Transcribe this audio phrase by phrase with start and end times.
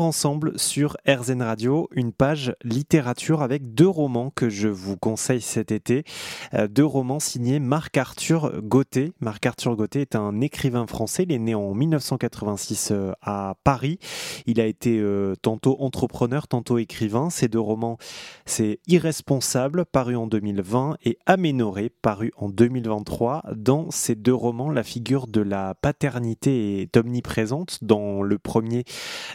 [0.00, 5.72] ensemble sur RZN Radio une page littérature avec deux romans que je vous conseille cet
[5.72, 6.04] été.
[6.54, 9.12] Euh, deux romans signés Marc-Arthur Gauthier.
[9.20, 11.24] Marc-Arthur Gauthier est un écrivain français.
[11.24, 13.98] Il est né en 1986 euh, à Paris.
[14.46, 17.30] Il a été euh, tantôt entrepreneur, tantôt écrivain.
[17.30, 17.98] Ces deux romans,
[18.46, 23.44] c'est Irresponsable, paru en 2020, et Aménoré, paru en 2023.
[23.54, 27.78] Dans ces deux romans, la figure de la paternité est omniprésente.
[27.82, 28.84] Dans le premier,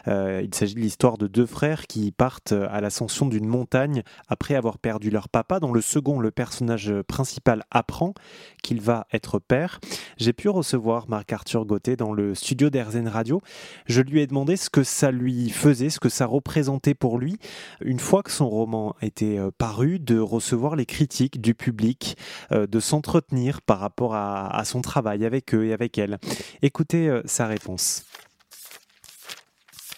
[0.07, 4.55] euh, il s'agit de l'histoire de deux frères qui partent à l'ascension d'une montagne après
[4.55, 5.59] avoir perdu leur papa.
[5.59, 8.15] Dans le second, le personnage principal apprend
[8.63, 9.79] qu'il va être père.
[10.17, 13.41] J'ai pu recevoir Marc-Arthur Gauthier dans le studio d'Erzen Radio.
[13.85, 17.37] Je lui ai demandé ce que ça lui faisait, ce que ça représentait pour lui,
[17.81, 22.17] une fois que son roman était euh, paru, de recevoir les critiques du public,
[22.51, 26.17] euh, de s'entretenir par rapport à, son travail avec eux et avec elle.
[26.61, 28.03] Écoutez sa réponse.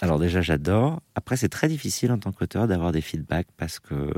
[0.02, 1.02] Alors déjà, j'adore.
[1.16, 4.12] Après, c'est très difficile en tant qu'auteur d'avoir des feedbacks parce que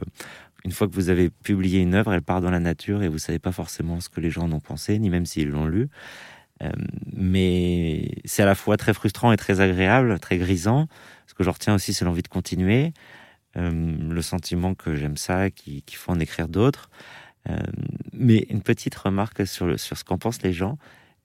[0.64, 3.18] une fois que vous avez publié une œuvre, elle part dans la nature et vous
[3.18, 5.90] savez pas forcément ce que les gens en ont pensé, ni même s'ils l'ont lu.
[6.62, 6.72] Euh,
[7.12, 10.88] mais c'est à la fois très frustrant et très agréable, très grisant.
[11.28, 12.94] Ce que je retiens aussi, c'est l'envie de continuer,
[13.58, 13.70] euh,
[14.10, 16.90] le sentiment que j'aime ça, qu'il faut en écrire d'autres.
[17.50, 17.58] Euh,
[18.14, 20.78] mais une petite remarque sur, le, sur ce qu'en pensent les gens,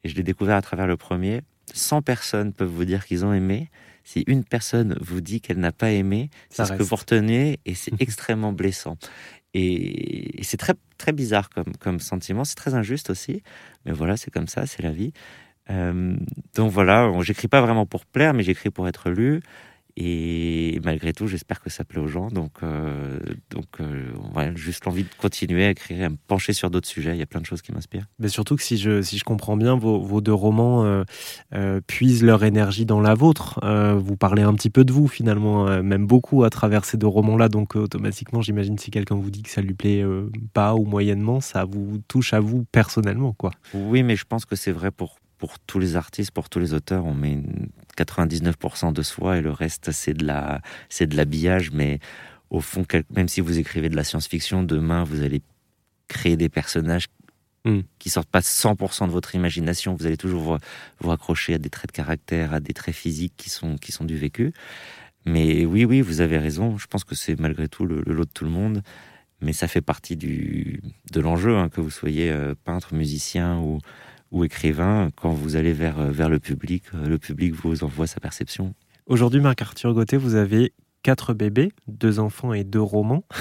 [0.03, 1.43] et je l'ai découvert à travers le premier.
[1.75, 3.71] 100 personnes peuvent vous dire qu'ils ont aimé,
[4.09, 7.75] si une personne vous dit qu'elle n'a pas aimé, c'est ce que vous retenez et
[7.75, 8.97] c'est extrêmement blessant.
[9.53, 13.43] Et, c'est très, très bizarre comme, comme sentiment, c'est très injuste aussi,
[13.85, 15.13] mais voilà, c'est comme ça, c'est la vie.
[15.69, 16.17] Euh,
[16.55, 19.43] donc voilà, j'écris pas vraiment pour plaire, mais j'écris pour être lu.
[20.01, 22.29] Et malgré tout, j'espère que ça plaît aux gens.
[22.29, 23.19] Donc, euh,
[23.51, 24.13] donc euh,
[24.55, 27.15] juste l'envie de continuer à écrire, à me pencher sur d'autres sujets.
[27.15, 28.07] Il y a plein de choses qui m'inspirent.
[28.21, 30.85] Mais surtout que si je, si je comprends bien, vos, vos deux romans
[31.53, 33.59] euh, puisent leur énergie dans la vôtre.
[33.97, 37.49] vous parlez un petit peu de vous finalement, même beaucoup à travers ces deux romans-là.
[37.49, 40.05] Donc automatiquement, j'imagine si quelqu'un vous dit que ça lui plaît
[40.53, 43.51] pas ou moyennement, ça vous touche à vous personnellement, quoi.
[43.75, 46.75] Oui, mais je pense que c'est vrai pour pour tous les artistes, pour tous les
[46.75, 47.39] auteurs, on met
[48.05, 51.71] 99% de soi et le reste c'est de la c'est de l'habillage.
[51.73, 51.99] Mais
[52.51, 55.43] au fond, même si vous écrivez de la science-fiction, demain vous allez
[56.09, 57.07] créer des personnages
[57.65, 57.81] mm.
[57.99, 59.95] qui sortent pas 100% de votre imagination.
[59.95, 60.57] Vous allez toujours vous,
[61.01, 64.05] vous, accrocher à des traits de caractère, à des traits physiques qui sont qui sont
[64.05, 64.53] du vécu.
[65.27, 66.79] Mais oui, oui, vous avez raison.
[66.79, 68.83] Je pense que c'est malgré tout le, lot de tout le monde.
[69.41, 70.81] Mais ça fait partie du,
[71.13, 73.79] de l'enjeu, hein, que vous soyez euh, peintre, musicien ou,
[74.31, 78.07] ou écrivain, quand vous allez vers, euh, vers le public, euh, le public vous envoie
[78.07, 78.75] sa perception.
[79.07, 80.73] Aujourd'hui, Marc-Arthur Gauthier, vous avez
[81.03, 83.25] quatre bébés, deux enfants et deux romans.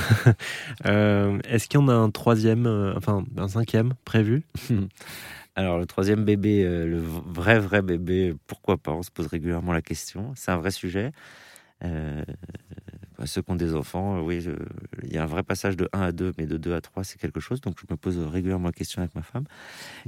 [0.85, 4.43] Euh, est-ce qu'il y en a un troisième, enfin un cinquième prévu?
[5.55, 9.81] Alors le troisième bébé, le vrai vrai bébé, pourquoi pas On se pose régulièrement la
[9.81, 10.31] question.
[10.35, 11.11] C'est un vrai sujet.
[13.19, 14.45] Euh, ceux qui ont des enfants, euh, oui,
[15.03, 17.03] il y a un vrai passage de 1 à 2, mais de 2 à 3,
[17.03, 17.61] c'est quelque chose.
[17.61, 19.45] Donc, je me pose régulièrement la question avec ma femme.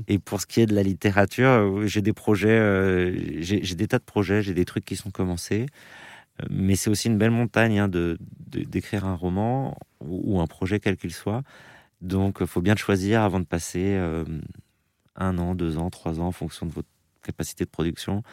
[0.07, 3.99] Et pour ce qui est de la littérature, euh, j'ai des projets, j'ai des tas
[3.99, 5.65] de projets, j'ai des trucs qui sont commencés.
[6.49, 11.13] Mais c'est aussi une belle montagne hein, d'écrire un roman ou, un projet quel qu'il
[11.13, 11.43] soit.
[11.99, 13.99] Donc, il faut bien choisir avant de passer
[15.17, 16.87] un an, deux ans, trois ans en fonction de votre
[17.21, 18.23] capacité de production.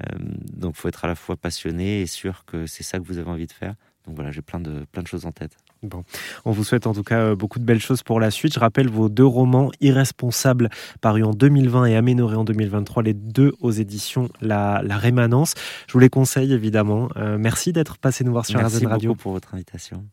[0.00, 0.18] Euh,
[0.52, 3.30] donc, faut être à la fois passionné et sûr que c'est ça que vous avez
[3.30, 3.74] envie de faire.
[4.06, 5.56] Donc voilà, j'ai plein de, plein de choses en tête.
[5.82, 6.04] Bon.
[6.44, 8.54] On vous souhaite en tout cas euh, beaucoup de belles choses pour la suite.
[8.54, 10.70] Je rappelle vos deux romans Irresponsables
[11.00, 15.54] parus en 2020 et Aménorés en 2023, les deux aux éditions La, la Rémanence.
[15.86, 17.08] Je vous les conseille évidemment.
[17.16, 18.88] Euh, merci d'être passé nous voir sur Radio.
[18.88, 20.04] Merci pour votre invitation.